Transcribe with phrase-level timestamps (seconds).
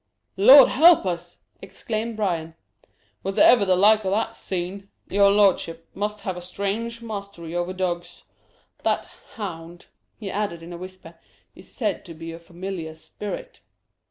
[0.37, 2.55] "Lord help us!" exclaimed Bryan;
[3.21, 4.89] "was ever the like o' that seen?
[5.09, 8.23] Your lordship must have a strange mastery over dogs.
[8.81, 11.19] That hound," he added, in a whisper,
[11.53, 13.59] "is said to be a familiar spirit."